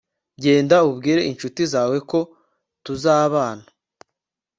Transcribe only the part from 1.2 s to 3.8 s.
inshuti zawe ko tuzabana